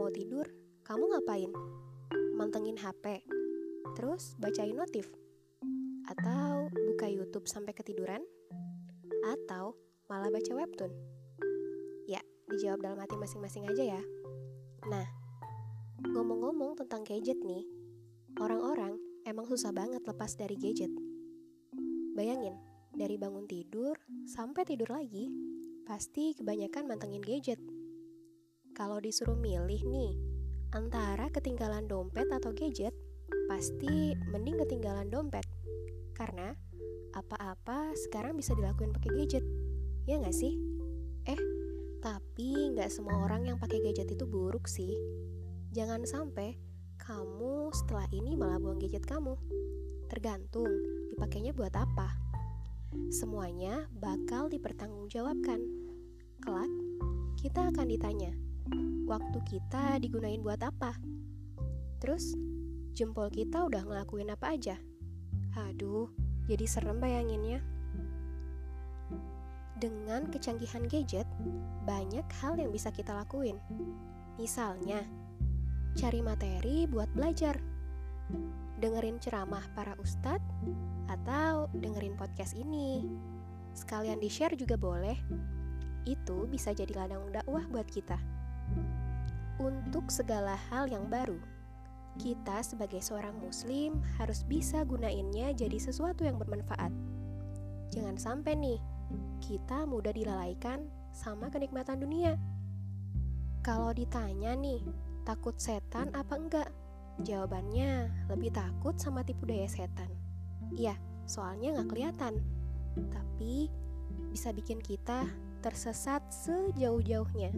[0.00, 0.46] mau tidur,
[0.86, 1.50] kamu ngapain?
[2.38, 3.26] Mantengin HP,
[3.98, 5.10] terus bacain notif?
[6.06, 8.22] Atau buka YouTube sampai ketiduran?
[9.26, 9.74] Atau
[10.06, 10.94] malah baca webtoon?
[12.06, 12.22] Ya,
[12.54, 14.02] dijawab dalam hati masing-masing aja ya.
[14.86, 15.06] Nah,
[16.06, 17.66] ngomong-ngomong tentang gadget nih,
[18.38, 18.94] orang-orang
[19.26, 20.94] emang susah banget lepas dari gadget.
[22.14, 22.54] Bayangin,
[22.94, 25.26] dari bangun tidur sampai tidur lagi,
[25.82, 27.58] pasti kebanyakan mantengin gadget.
[28.80, 30.16] Kalau disuruh milih nih,
[30.72, 32.96] antara ketinggalan dompet atau gadget,
[33.44, 35.44] pasti mending ketinggalan dompet.
[36.16, 36.56] Karena
[37.12, 39.44] apa-apa sekarang bisa dilakuin pakai gadget.
[40.08, 40.56] Ya nggak sih?
[41.28, 41.36] Eh,
[42.00, 44.96] tapi nggak semua orang yang pakai gadget itu buruk sih.
[45.76, 46.56] Jangan sampai
[46.96, 49.36] kamu setelah ini malah buang gadget kamu.
[50.08, 50.72] Tergantung
[51.12, 52.16] dipakainya buat apa.
[53.12, 55.60] Semuanya bakal dipertanggungjawabkan.
[56.40, 56.72] Kelak,
[57.36, 58.32] kita akan ditanya,
[59.10, 60.94] waktu kita digunain buat apa?
[61.98, 62.38] Terus,
[62.94, 64.78] jempol kita udah ngelakuin apa aja?
[65.58, 66.06] Aduh,
[66.46, 67.58] jadi serem bayanginnya.
[69.82, 71.26] Dengan kecanggihan gadget,
[71.82, 73.58] banyak hal yang bisa kita lakuin.
[74.38, 75.02] Misalnya,
[75.98, 77.58] cari materi buat belajar,
[78.78, 80.46] dengerin ceramah para ustadz,
[81.10, 83.02] atau dengerin podcast ini.
[83.74, 85.18] Sekalian di-share juga boleh.
[86.06, 88.39] Itu bisa jadi ladang dakwah buat kita
[89.60, 91.36] untuk segala hal yang baru.
[92.16, 96.90] Kita sebagai seorang muslim harus bisa gunainnya jadi sesuatu yang bermanfaat.
[97.92, 98.80] Jangan sampai nih,
[99.44, 102.34] kita mudah dilalaikan sama kenikmatan dunia.
[103.60, 104.80] Kalau ditanya nih,
[105.28, 106.68] takut setan apa enggak?
[107.20, 110.08] Jawabannya lebih takut sama tipu daya setan.
[110.72, 110.96] Iya,
[111.28, 112.40] soalnya nggak kelihatan.
[113.12, 113.68] Tapi
[114.32, 115.28] bisa bikin kita
[115.60, 117.52] tersesat sejauh-jauhnya.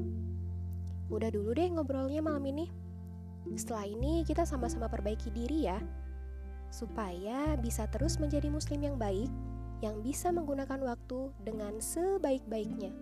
[1.13, 2.73] Udah dulu deh ngobrolnya malam ini.
[3.53, 5.77] Setelah ini kita sama-sama perbaiki diri ya,
[6.73, 9.29] supaya bisa terus menjadi muslim yang baik,
[9.85, 12.97] yang bisa menggunakan waktu dengan sebaik-baiknya.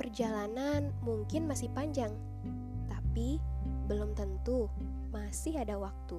[0.00, 2.16] Perjalanan mungkin masih panjang,
[2.88, 3.36] tapi
[3.92, 4.72] belum tentu
[5.12, 6.16] masih ada waktu.